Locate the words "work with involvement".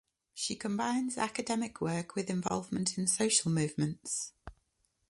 1.79-2.97